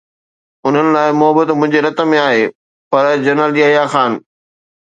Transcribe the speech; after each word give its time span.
انهن 0.65 0.93
لاءِ 0.95 1.09
محبت 1.19 1.49
منهنجي 1.59 1.79
رت 1.85 1.99
۾ 2.13 2.17
آهي، 2.27 2.43
پر 2.91 3.03
جنرل 3.25 3.53
يحيٰ 3.61 3.85
خان؟ 3.93 4.11